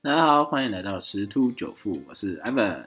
[0.00, 2.84] 大家好，欢迎来到十突九富，我是 Evan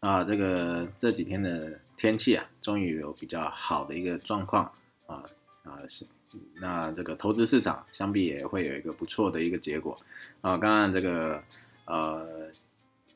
[0.00, 0.24] 啊。
[0.24, 4.64] 这个这几天的天气啊，终于有比较好的一个状况
[5.06, 5.22] 啊
[5.62, 6.04] 啊是。
[6.60, 9.96] 那这个投资市场相比也会有一个不错的一个结果
[10.40, 10.56] 啊。
[10.56, 11.40] 刚刚这个
[11.84, 12.50] 呃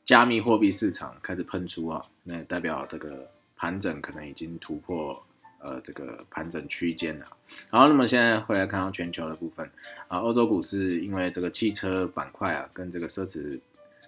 [0.05, 5.21] 加密货币市场开始喷出啊，那代表这个盘整可能已经突破。
[5.65, 7.25] 呃，这个盘整区间啊。
[7.71, 9.67] 好，那么现在回来看到全球的部分
[10.07, 13.59] 啊，欧洲股市因为这个汽车板块啊，跟这个奢侈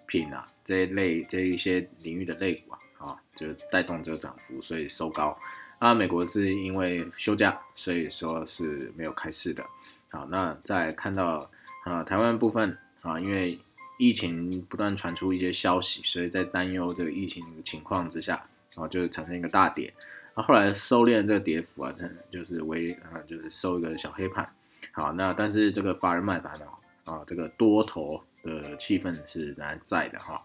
[0.06, 5.36] 品啊这一类这一些领域的类股啊，啊，就带动这个涨幅，所以收高。
[5.80, 9.66] 啊，美国是因为休假，所以说是没有开市的。
[10.12, 11.50] 好，那再看到
[11.86, 13.58] 啊，台湾部分啊，因为
[13.98, 18.44] 疫情不断传出一些消息，所以在担忧这个疫情的情况之下，
[18.76, 19.92] 啊，就产生一个大跌。
[20.38, 21.92] 那后来收敛这个跌幅啊，
[22.32, 24.48] 就是微啊，就是收一个小黑盘。
[24.92, 26.66] 好，那但是这个法人买盘呢，
[27.06, 30.40] 啊，这个多头的气氛是仍然在的哈。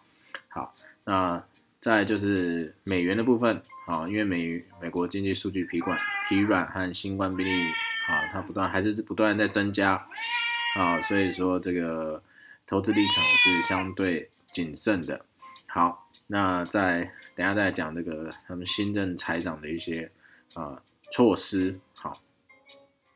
[0.48, 0.72] 好，
[1.04, 1.44] 那
[1.78, 7.50] 再就是美元的部分，啊，因为美美国经济数据疲软，疲软和新冠病例
[8.08, 10.06] 啊，它不断还是不断在增加，
[10.78, 12.22] 啊，所以说这个
[12.66, 15.26] 投资立场是相对谨慎的。
[15.66, 20.10] 好，那再等下再讲这个他们新任财长的一些
[20.52, 21.80] 啊措施。
[21.94, 22.12] 好，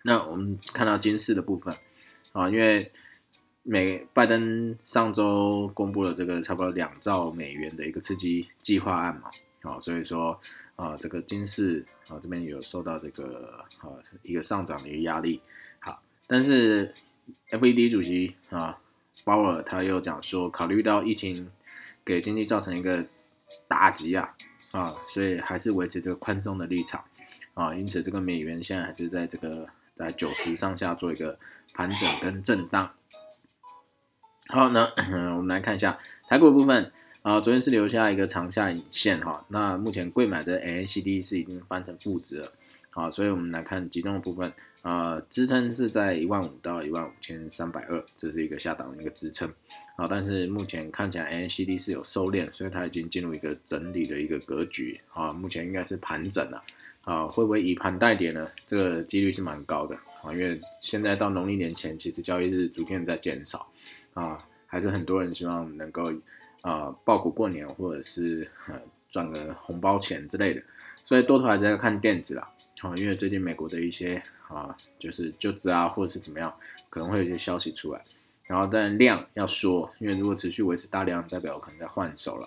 [0.04, 1.76] 那我们看到金市的部分
[2.32, 2.90] 啊，因为
[3.62, 9.28] 美拜登上周公布了这个差不多两兆美元的一个刺激计划案嘛，
[9.60, 10.40] 啊，所以说
[10.76, 15.42] 啊这个金市啊这边有受到这个啊一个上涨的一个压力。
[15.80, 16.94] 好，但是
[17.50, 18.78] FED 主席啊
[19.26, 21.50] 鲍尔他又讲说，考虑到疫情。
[22.06, 23.04] 给经济造成一个
[23.66, 24.32] 打击啊
[24.70, 27.04] 啊，所以还是维持这个宽松的立场
[27.54, 31.36] 啊，因此这个美元现在还是在这个在九十上下做一个
[31.74, 32.88] 盘整跟震荡。
[34.48, 34.84] 好，那
[35.36, 42.52] 我们来看一下台股部分啊，昨天是留下一个长下影线哈，那目前贵买的 NCD 是已经翻成负值了。
[42.96, 44.50] 啊，所以我们来看集中的部分，
[44.80, 49.46] 啊，支撑是在一万五到一万五千三百二，这是一个下档的一个支撑，
[49.96, 56.64] 啊，但是目前看起来 N C D 是有收敛，所以它已经进入一个整理的一个格局，啊，目前应该是盘整了，
[57.02, 58.48] 啊，会不会以盘带跌呢？
[58.66, 59.94] 这个几率是蛮高的，
[60.24, 63.70] 啊，因为现在到农历年前，其实交易日逐渐在减少，
[64.14, 66.10] 啊，还是很多人希望能够，
[66.62, 68.48] 啊，报股过年或者是
[69.16, 70.62] 赚个红包钱之类的，
[71.02, 72.46] 所以多头还是在看电子啦。
[72.80, 76.54] 好，因为最近美国的一些啊，就是就职啊，或者是怎么样，
[76.90, 78.02] 可能会有一些消息出来。
[78.44, 82.46] 然后，但量要说，因为如果持续维持大量，代表可能在换手了，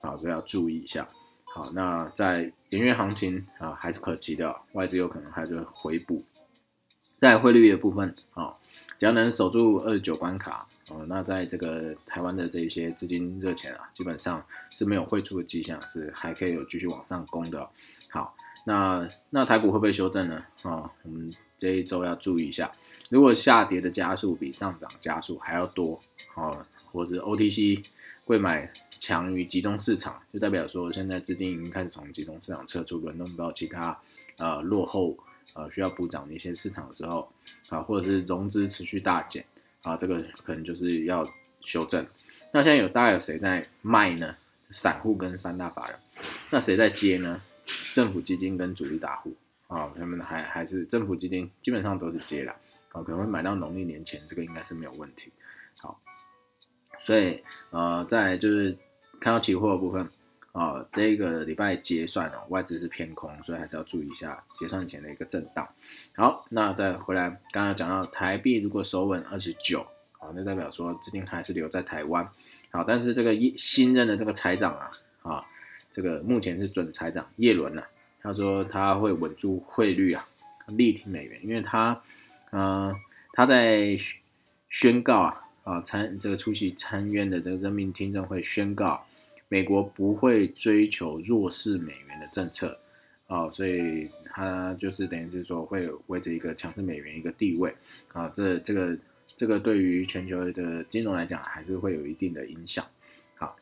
[0.00, 1.08] 啊，所以要注意一下。
[1.54, 6.22] 好，那在元月行情啊，还是可期的，外资有可能还是回补。
[7.20, 8.54] 在汇率的部分啊，
[8.98, 17.68] 只要能守住二十九关卡，哦，那在这个台湾的这些资金热钱啊，基本上是没有汇出的迹象，是还可以有继续往上攻的。
[18.08, 18.34] 好。
[18.66, 20.36] 那那台股会不会修正呢？
[20.64, 22.70] 啊，我们这一周要注意一下，
[23.08, 25.98] 如果下跌的加速比上涨加速还要多，
[26.34, 27.82] 啊，或者 OTC
[28.22, 33.98] 贵买强于集中市场，就代表说现在资金已经开始从集中市场撤出，轮动到其他
[34.36, 35.16] 呃落后
[35.54, 37.32] 呃需要补涨的一些市场的时候，
[37.68, 39.44] 啊，或者是融资持续大减，
[39.82, 41.26] 啊，这个可能就是要
[41.60, 42.06] 修正。
[42.52, 44.36] 那现在有大概有谁在卖呢？
[44.70, 45.98] 散户跟三大法人，
[46.50, 47.40] 那谁在接呢？
[47.92, 49.34] 政府基金跟主力大户
[49.66, 52.52] 啊，他们还还是政府基金基本上都是接了
[52.92, 55.32] 啊，可能会买到农历年前，这个应该是没有问题。
[55.80, 56.00] 好，
[57.00, 58.76] 所以呃，再就是
[59.20, 60.08] 看到期货的部分
[60.52, 65.68] 啊，这个礼拜结算哦，外资是偏空，所以还是要注意一下结算前的一个震荡。
[66.16, 69.80] 好，那再回来，刚刚讲到台币如果守稳二十九，
[70.18, 72.28] 啊，那代表说资金还是留在台湾。
[72.70, 74.90] 好，但是这个一新任的这个财长啊，
[75.22, 75.44] 啊。
[75.92, 77.82] 这个目前是准财长叶伦呐，
[78.22, 80.24] 他说他会稳住汇率啊，
[80.68, 82.00] 力挺美元，因为他，
[82.50, 82.94] 呃，
[83.32, 83.96] 他在
[84.68, 89.04] 宣告啊，啊参这个出席参院的这个人民听证会宣告，
[89.52, 92.78] 美国不会追求弱势美元的政策，
[93.26, 97.74] 啊，所以他就是等于是说会维持一个强势美元一个地位，
[98.12, 102.86] 啊，这这个这个对于全球的金融来讲还是会有一定的影响。
[103.34, 103.56] 好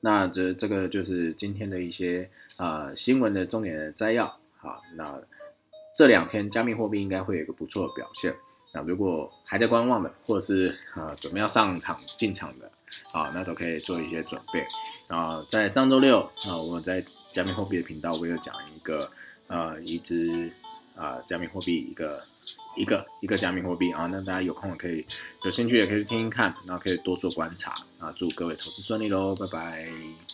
[0.00, 2.28] 那这这个就是今天的一些
[2.58, 4.26] 呃新闻的重点的摘要。
[4.58, 5.18] 好，那
[5.96, 8.34] 这两天加密货币应该会有一个不错的表现。
[8.74, 12.70] 那如果还在观望的，或者是呃准备要上场进场的，
[13.12, 14.66] 啊，那都可以做一些准备。
[15.06, 19.08] 啊，在上周六啊，我在加密货币的频道，我有讲一个
[19.46, 20.50] 呃一只
[20.96, 22.22] 啊加密货币一个
[22.76, 24.06] 一个一个加密货币啊。
[24.06, 25.06] 那大家有空可以
[25.44, 28.12] 有兴趣也可以去听听看，然后可以多做观察啊。
[28.16, 30.33] 祝各位投资顺利喽，拜拜。